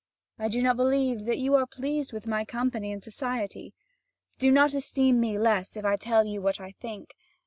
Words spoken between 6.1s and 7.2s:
you what I think.